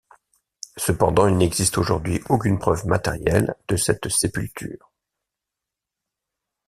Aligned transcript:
Cependant, 0.77 1.27
il 1.27 1.37
n'existe 1.37 1.77
aujourd'hui 1.77 2.23
aucune 2.27 2.57
preuve 2.57 2.87
matérielle 2.87 3.53
de 3.67 3.75
cette 3.77 4.09
sépulture. 4.09 4.91